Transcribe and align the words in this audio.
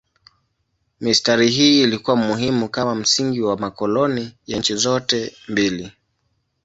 Mistari 0.99 1.49
hii 1.51 1.83
ilikuwa 1.83 2.15
muhimu 2.15 2.69
kama 2.69 2.95
msingi 2.95 3.41
wa 3.41 3.57
makoloni 3.57 4.37
ya 4.47 4.59
nchi 4.59 4.75
zote 4.75 5.35
mbili. 5.47 5.91